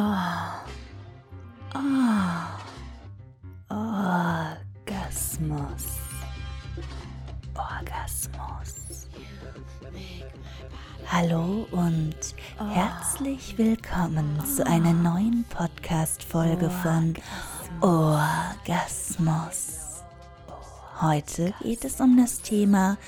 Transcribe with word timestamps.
Oh. 0.00 0.14
Oh. 1.74 1.80
Orgasmus. 4.78 5.86
Orgasmus. 7.56 9.08
Hallo 11.08 11.66
und 11.72 12.14
herzlich 12.72 13.58
willkommen 13.58 14.40
zu 14.46 14.64
einer 14.64 14.92
neuen 14.92 15.44
Podcast-Folge 15.50 16.70
von 16.70 17.14
Orgasmus. 17.80 18.44
Heute 21.00 21.52
geht 21.60 21.84
es 21.84 22.00
um 22.00 22.16
das 22.16 22.40
Thema 22.40 22.98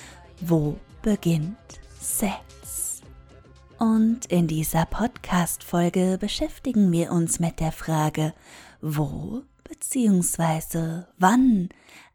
Wo 0.41 0.77
beginnt 1.03 1.57
Sex? 2.01 2.50
Und 3.81 4.27
in 4.27 4.47
dieser 4.47 4.85
Podcast-Folge 4.85 6.19
beschäftigen 6.21 6.93
wir 6.93 7.11
uns 7.13 7.41
mit 7.41 7.61
der 7.61 7.73
Frage, 7.73 8.35
wo 8.83 9.43
bzw. 9.65 11.05
wann 11.17 11.71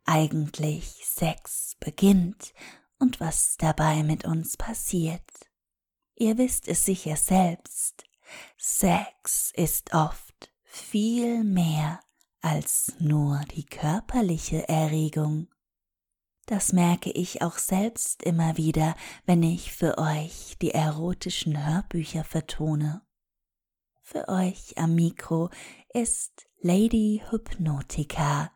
eigentlich 0.05 1.01
Sex 1.03 1.75
beginnt 1.79 2.53
und 2.99 3.19
was 3.19 3.57
dabei 3.57 4.03
mit 4.03 4.25
uns 4.25 4.57
passiert. 4.57 5.23
Ihr 6.13 6.37
wisst 6.37 6.67
es 6.67 6.85
sicher 6.85 7.15
selbst, 7.15 8.03
Sex 8.57 9.51
ist 9.55 9.95
oft 9.95 10.53
viel 10.65 11.43
mehr 11.43 11.99
als 12.41 12.93
nur 12.99 13.41
die 13.55 13.65
körperliche 13.65 14.69
Erregung. 14.69 15.47
Das 16.45 16.73
merke 16.73 17.09
ich 17.11 17.41
auch 17.41 17.57
selbst 17.57 18.21
immer 18.21 18.55
wieder, 18.57 18.95
wenn 19.25 19.41
ich 19.41 19.71
für 19.71 19.97
euch 19.97 20.57
die 20.61 20.71
erotischen 20.71 21.65
Hörbücher 21.65 22.23
vertone. 22.23 23.01
Für 24.03 24.29
euch 24.29 24.77
am 24.77 24.93
Mikro 24.93 25.49
ist 25.93 26.45
Lady 26.61 27.23
Hypnotica, 27.31 28.51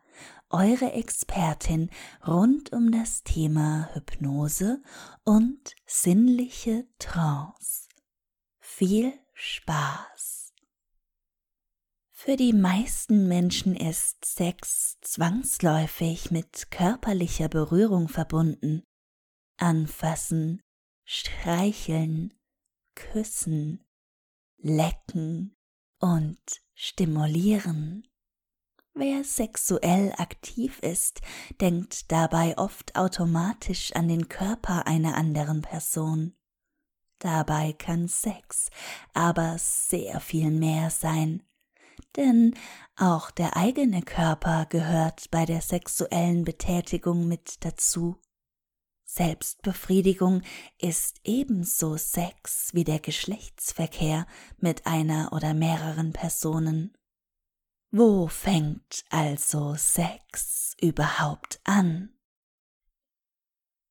eure 0.50 0.92
Expertin 0.92 1.90
rund 2.24 2.72
um 2.72 2.92
das 2.92 3.24
Thema 3.24 3.88
Hypnose 3.92 4.80
und 5.24 5.74
sinnliche 5.86 6.86
Trance. 6.98 7.88
Viel 8.60 9.12
Spaß! 9.34 10.39
Für 12.22 12.36
die 12.36 12.52
meisten 12.52 13.28
Menschen 13.28 13.74
ist 13.74 14.26
Sex 14.26 14.98
zwangsläufig 15.00 16.30
mit 16.30 16.70
körperlicher 16.70 17.48
Berührung 17.48 18.08
verbunden. 18.08 18.82
Anfassen, 19.56 20.60
streicheln, 21.06 22.34
küssen, 22.94 23.82
lecken 24.58 25.56
und 25.98 26.42
stimulieren. 26.74 28.06
Wer 28.92 29.24
sexuell 29.24 30.12
aktiv 30.18 30.78
ist, 30.80 31.22
denkt 31.58 32.12
dabei 32.12 32.58
oft 32.58 32.96
automatisch 32.96 33.94
an 33.94 34.08
den 34.08 34.28
Körper 34.28 34.86
einer 34.86 35.16
anderen 35.16 35.62
Person. 35.62 36.36
Dabei 37.18 37.72
kann 37.72 38.08
Sex 38.08 38.68
aber 39.14 39.56
sehr 39.56 40.20
viel 40.20 40.50
mehr 40.50 40.90
sein, 40.90 41.42
denn 42.16 42.54
auch 42.96 43.30
der 43.30 43.56
eigene 43.56 44.02
Körper 44.02 44.66
gehört 44.66 45.30
bei 45.30 45.44
der 45.46 45.60
sexuellen 45.60 46.44
Betätigung 46.44 47.28
mit 47.28 47.64
dazu. 47.64 48.16
Selbstbefriedigung 49.04 50.42
ist 50.78 51.20
ebenso 51.24 51.96
Sex 51.96 52.70
wie 52.74 52.84
der 52.84 53.00
Geschlechtsverkehr 53.00 54.26
mit 54.58 54.86
einer 54.86 55.32
oder 55.32 55.52
mehreren 55.52 56.12
Personen. 56.12 56.96
Wo 57.90 58.28
fängt 58.28 59.04
also 59.10 59.74
Sex 59.74 60.76
überhaupt 60.80 61.60
an? 61.64 62.14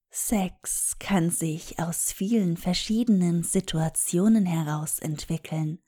Sex 0.10 0.96
kann 1.00 1.30
sich 1.30 1.80
aus 1.80 2.14
vielen 2.14 2.56
verschiedenen 2.56 3.44
Situationen 3.44 4.46
heraus 4.46 5.00
entwickeln, 5.00 5.80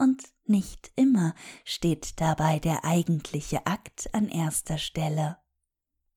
und 0.00 0.22
nicht 0.46 0.90
immer 0.96 1.34
steht 1.64 2.20
dabei 2.20 2.58
der 2.58 2.84
eigentliche 2.84 3.66
Akt 3.66 4.12
an 4.14 4.28
erster 4.28 4.78
Stelle. 4.78 5.36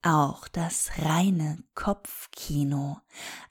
Auch 0.02 0.48
das 0.48 0.90
reine 0.98 1.64
Kopfkino, 1.74 2.98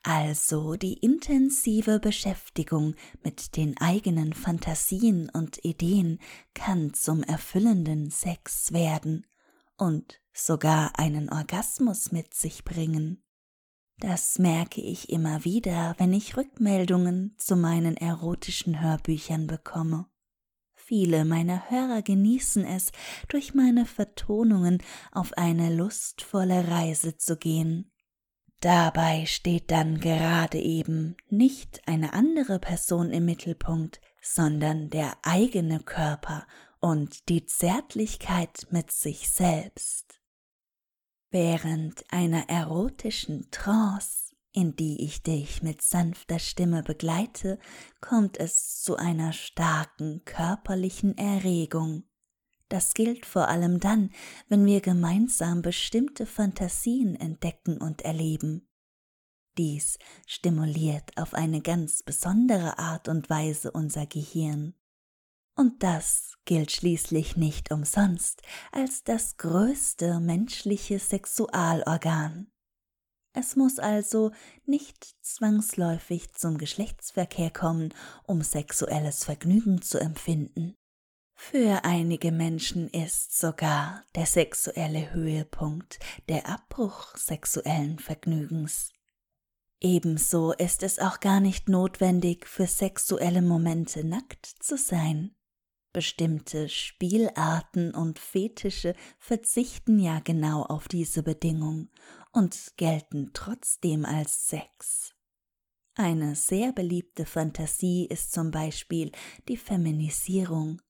also 0.03 0.75
die 0.75 0.93
intensive 0.93 1.99
Beschäftigung 1.99 2.95
mit 3.23 3.55
den 3.57 3.77
eigenen 3.79 4.33
Fantasien 4.33 5.29
und 5.29 5.63
Ideen, 5.65 6.19
kann 6.53 6.93
zum 6.93 7.23
erfüllenden 7.23 8.11
Sex 8.11 8.71
werden 8.71 9.25
und 9.77 10.21
sogar 10.31 10.99
einen 10.99 11.31
Orgasmus 11.31 12.11
mit 12.11 12.33
sich 12.33 12.63
bringen. 12.63 13.23
Das 13.97 14.37
merke 14.37 14.81
ich 14.81 15.09
immer 15.09 15.45
wieder, 15.45 15.95
wenn 15.97 16.13
ich 16.13 16.37
Rückmeldungen 16.37 17.35
zu 17.37 17.55
meinen 17.55 17.97
erotischen 17.97 18.81
Hörbüchern 18.81 19.47
bekomme. 19.47 20.07
Viele 20.85 21.23
meiner 21.23 21.69
Hörer 21.69 22.01
genießen 22.01 22.65
es, 22.65 22.91
durch 23.29 23.53
meine 23.53 23.85
Vertonungen 23.85 24.83
auf 25.13 25.31
eine 25.37 25.73
lustvolle 25.73 26.67
Reise 26.67 27.15
zu 27.15 27.37
gehen. 27.37 27.89
Dabei 28.59 29.25
steht 29.25 29.71
dann 29.71 30.01
gerade 30.01 30.59
eben 30.59 31.15
nicht 31.29 31.87
eine 31.87 32.11
andere 32.11 32.59
Person 32.59 33.11
im 33.11 33.23
Mittelpunkt, 33.23 34.01
sondern 34.21 34.89
der 34.89 35.17
eigene 35.23 35.79
Körper 35.79 36.45
und 36.81 37.29
die 37.29 37.45
Zärtlichkeit 37.45 38.67
mit 38.71 38.91
sich 38.91 39.29
selbst. 39.29 40.19
Während 41.31 42.03
einer 42.11 42.49
erotischen 42.49 43.49
Trance 43.51 44.22
in 44.53 44.75
die 44.75 45.03
ich 45.03 45.23
dich 45.23 45.63
mit 45.63 45.81
sanfter 45.81 46.39
Stimme 46.39 46.83
begleite, 46.83 47.59
kommt 47.99 48.37
es 48.37 48.81
zu 48.81 48.95
einer 48.95 49.33
starken 49.33 50.23
körperlichen 50.25 51.17
Erregung. 51.17 52.03
Das 52.69 52.93
gilt 52.93 53.25
vor 53.25 53.49
allem 53.49 53.79
dann, 53.79 54.11
wenn 54.47 54.65
wir 54.65 54.81
gemeinsam 54.81 55.61
bestimmte 55.61 56.25
Fantasien 56.25 57.15
entdecken 57.15 57.77
und 57.77 58.03
erleben. 58.03 58.67
Dies 59.57 59.99
stimuliert 60.25 61.15
auf 61.17 61.33
eine 61.33 61.61
ganz 61.61 62.01
besondere 62.01 62.79
Art 62.79 63.07
und 63.07 63.29
Weise 63.29 63.71
unser 63.71 64.07
Gehirn. 64.07 64.73
Und 65.55 65.83
das 65.83 66.33
gilt 66.45 66.71
schließlich 66.71 67.37
nicht 67.37 67.71
umsonst 67.71 68.41
als 68.71 69.03
das 69.03 69.37
größte 69.37 70.19
menschliche 70.19 70.97
Sexualorgan. 70.97 72.52
Es 73.33 73.55
muss 73.55 73.79
also 73.79 74.31
nicht 74.65 75.15
zwangsläufig 75.21 76.33
zum 76.33 76.59
Geschlechtsverkehr 76.59 77.49
kommen, 77.49 77.93
um 78.27 78.43
sexuelles 78.43 79.23
Vergnügen 79.23 79.81
zu 79.81 79.99
empfinden. 79.99 80.75
Für 81.35 81.83
einige 81.83 82.31
Menschen 82.31 82.89
ist 82.89 83.37
sogar 83.37 84.03
der 84.15 84.27
sexuelle 84.27 85.13
Höhepunkt 85.13 85.99
der 86.29 86.47
Abbruch 86.47 87.17
sexuellen 87.17 87.97
Vergnügens. 87.97 88.91
Ebenso 89.81 90.53
ist 90.53 90.83
es 90.83 90.99
auch 90.99 91.19
gar 91.19 91.39
nicht 91.39 91.67
notwendig, 91.67 92.47
für 92.47 92.67
sexuelle 92.67 93.41
Momente 93.41 94.05
nackt 94.05 94.45
zu 94.45 94.77
sein. 94.77 95.35
Bestimmte 95.91 96.69
Spielarten 96.69 97.93
und 97.93 98.17
Fetische 98.17 98.95
verzichten 99.19 99.99
ja 99.99 100.19
genau 100.21 100.63
auf 100.63 100.87
diese 100.87 101.21
Bedingung 101.21 101.89
und 102.33 102.73
gelten 102.75 103.31
trotzdem 103.33 104.03
als 104.05 104.49
Sex. 104.49 105.15
Eine 105.95 106.35
sehr 106.35 106.73
beliebte 106.73 107.25
Fantasie 107.25 108.07
ist 108.07 108.33
zum 108.33 108.49
Beispiel 108.49 109.11
die 109.47 109.57
Feminisierung. 109.57 110.81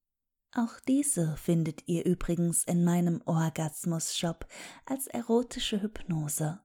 Auch 0.56 0.79
diese 0.88 1.35
findet 1.35 1.88
ihr 1.88 2.06
übrigens 2.06 2.63
in 2.63 2.85
meinem 2.85 3.21
Orgasmus-Shop 3.25 4.47
als 4.85 5.07
erotische 5.07 5.81
Hypnose. 5.81 6.62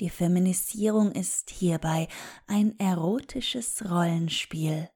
Die 0.00 0.10
Feminisierung 0.10 1.12
ist 1.12 1.50
hierbei 1.50 2.08
ein 2.48 2.76
erotisches 2.80 3.88
Rollenspiel, 3.88 4.88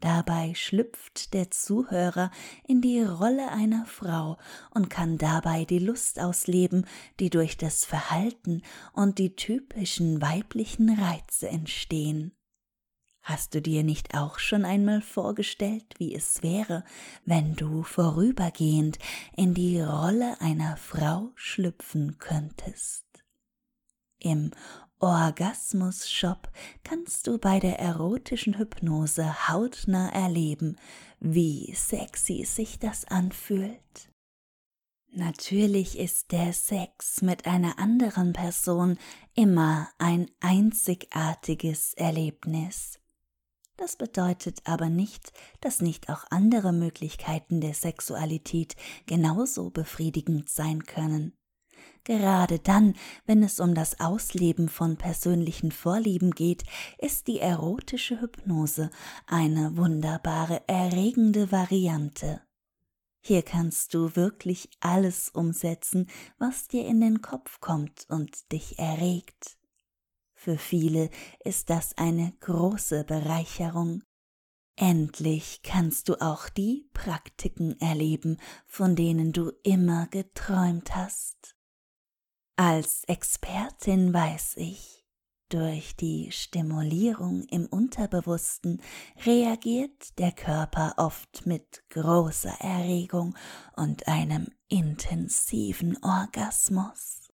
Dabei 0.00 0.54
schlüpft 0.54 1.34
der 1.34 1.50
Zuhörer 1.50 2.30
in 2.66 2.80
die 2.80 3.02
Rolle 3.02 3.50
einer 3.50 3.84
Frau 3.84 4.38
und 4.70 4.90
kann 4.90 5.18
dabei 5.18 5.64
die 5.64 5.80
Lust 5.80 6.20
ausleben, 6.20 6.86
die 7.18 7.30
durch 7.30 7.56
das 7.56 7.84
Verhalten 7.84 8.62
und 8.92 9.18
die 9.18 9.34
typischen 9.34 10.22
weiblichen 10.22 10.90
Reize 10.90 11.48
entstehen. 11.48 12.32
Hast 13.22 13.54
du 13.54 13.60
dir 13.60 13.82
nicht 13.82 14.14
auch 14.14 14.38
schon 14.38 14.64
einmal 14.64 15.02
vorgestellt, 15.02 15.94
wie 15.98 16.14
es 16.14 16.42
wäre, 16.42 16.84
wenn 17.26 17.56
du 17.56 17.82
vorübergehend 17.82 18.98
in 19.36 19.52
die 19.52 19.80
Rolle 19.80 20.40
einer 20.40 20.76
Frau 20.76 21.32
schlüpfen 21.34 22.18
könntest? 22.18 23.04
Im 24.20 24.52
Orgasmus 25.00 26.10
Shop 26.10 26.50
kannst 26.82 27.28
du 27.28 27.38
bei 27.38 27.60
der 27.60 27.78
erotischen 27.78 28.58
Hypnose 28.58 29.48
hautnah 29.48 30.08
erleben, 30.10 30.76
wie 31.20 31.72
sexy 31.74 32.44
sich 32.44 32.80
das 32.80 33.04
anfühlt. 33.04 34.10
Natürlich 35.12 35.98
ist 35.98 36.32
der 36.32 36.52
Sex 36.52 37.22
mit 37.22 37.46
einer 37.46 37.78
anderen 37.78 38.32
Person 38.32 38.98
immer 39.34 39.88
ein 39.98 40.30
einzigartiges 40.40 41.94
Erlebnis. 41.94 42.98
Das 43.76 43.94
bedeutet 43.94 44.62
aber 44.64 44.90
nicht, 44.90 45.32
dass 45.60 45.80
nicht 45.80 46.10
auch 46.10 46.24
andere 46.30 46.72
Möglichkeiten 46.72 47.60
der 47.60 47.74
Sexualität 47.74 48.74
genauso 49.06 49.70
befriedigend 49.70 50.48
sein 50.48 50.84
können. 50.84 51.37
Gerade 52.04 52.58
dann, 52.58 52.94
wenn 53.26 53.42
es 53.42 53.60
um 53.60 53.74
das 53.74 54.00
Ausleben 54.00 54.68
von 54.68 54.96
persönlichen 54.96 55.72
Vorlieben 55.72 56.30
geht, 56.30 56.64
ist 56.98 57.26
die 57.26 57.38
erotische 57.38 58.20
Hypnose 58.20 58.90
eine 59.26 59.76
wunderbare, 59.76 60.62
erregende 60.66 61.52
Variante. 61.52 62.40
Hier 63.20 63.42
kannst 63.42 63.92
du 63.92 64.16
wirklich 64.16 64.70
alles 64.80 65.28
umsetzen, 65.28 66.08
was 66.38 66.68
dir 66.68 66.86
in 66.86 67.00
den 67.00 67.20
Kopf 67.20 67.60
kommt 67.60 68.06
und 68.08 68.52
dich 68.52 68.78
erregt. 68.78 69.58
Für 70.32 70.56
viele 70.56 71.10
ist 71.44 71.68
das 71.68 71.98
eine 71.98 72.32
große 72.40 73.04
Bereicherung. 73.04 74.02
Endlich 74.76 75.60
kannst 75.62 76.08
du 76.08 76.22
auch 76.22 76.48
die 76.48 76.88
Praktiken 76.94 77.78
erleben, 77.80 78.38
von 78.64 78.94
denen 78.94 79.32
du 79.32 79.50
immer 79.64 80.06
geträumt 80.06 80.94
hast. 80.94 81.57
Als 82.60 83.04
Expertin 83.04 84.12
weiß 84.12 84.54
ich, 84.56 85.06
durch 85.48 85.94
die 85.94 86.32
Stimulierung 86.32 87.44
im 87.44 87.66
Unterbewussten 87.66 88.82
reagiert 89.24 90.18
der 90.18 90.32
Körper 90.32 90.94
oft 90.96 91.46
mit 91.46 91.84
großer 91.90 92.56
Erregung 92.58 93.36
und 93.76 94.08
einem 94.08 94.48
intensiven 94.66 96.02
Orgasmus. 96.02 97.28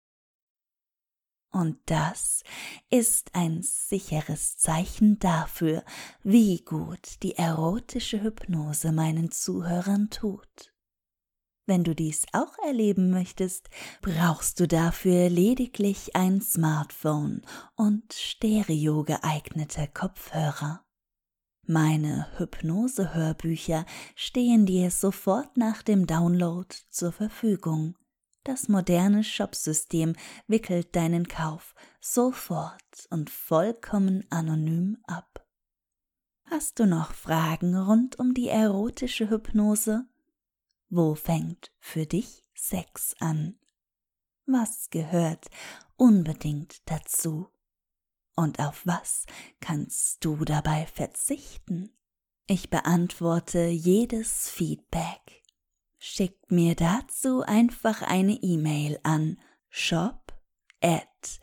Und 1.53 1.79
das 1.87 2.43
ist 2.91 3.33
ein 3.33 3.63
sicheres 3.63 4.57
Zeichen 4.57 5.21
dafür, 5.21 5.85
wie 6.25 6.65
gut 6.65 7.23
die 7.23 7.37
erotische 7.37 8.25
Hypnose 8.25 8.91
meinen 8.91 9.31
Zuhörern 9.31 10.11
tut. 10.11 10.72
Wenn 11.67 11.85
du 11.85 11.95
dies 11.95 12.27
auch 12.33 12.59
erleben 12.67 13.11
möchtest, 13.11 13.71
brauchst 14.01 14.59
du 14.59 14.67
dafür 14.67 15.29
lediglich 15.29 16.17
ein 16.17 16.41
Smartphone 16.41 17.43
und 17.77 18.13
stereo 18.13 19.05
geeignete 19.05 19.89
Kopfhörer. 19.93 20.85
Meine 21.65 22.27
Hypnose-Hörbücher 22.39 23.87
stehen 24.17 24.67
dir 24.67 24.91
sofort 24.91 25.57
nach 25.57 25.83
dem 25.83 26.07
Download 26.07 26.69
zur 26.91 27.13
Verfügung 27.13 27.95
das 28.45 28.69
moderne 28.69 29.23
Shopsystem 29.23 30.17
wickelt 30.49 30.97
deinen 30.97 31.29
Kauf 31.29 31.75
sofort 32.01 33.07
und 33.11 33.31
vollkommen 33.31 34.27
anonym 34.31 34.99
ab. 35.07 35.47
Hast 36.51 36.81
du 36.81 36.87
noch 36.87 37.13
Fragen 37.13 37.77
rund 37.77 38.19
um 38.19 38.35
die 38.35 38.49
erotische 38.49 39.31
Hypnose? 39.31 40.07
Wo 40.95 41.15
fängt 41.15 41.73
für 41.81 42.05
dich 42.05 42.45
Sex 42.55 43.17
an? 43.19 43.59
Was 44.45 44.91
gehört 44.91 45.47
unbedingt 45.97 46.89
dazu? 46.89 47.49
Und 48.37 48.61
auf 48.61 48.87
was 48.87 49.25
kannst 49.61 50.25
du 50.25 50.45
dabei 50.45 50.87
verzichten? 50.87 51.91
Ich 52.47 52.71
beantworte 52.71 53.67
jedes 53.67 54.51
Feedback 54.51 55.43
Schickt 56.05 56.51
mir 56.51 56.75
dazu 56.75 57.43
einfach 57.43 58.03
eine 58.03 58.33
E-Mail 58.33 58.99
an 59.05 59.39
shop 59.69 60.37
at 60.81 61.39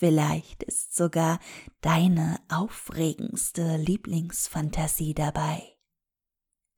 Vielleicht 0.00 0.62
ist 0.62 0.96
sogar 0.96 1.38
deine 1.82 2.40
aufregendste 2.48 3.76
Lieblingsfantasie 3.76 5.12
dabei. 5.12 5.76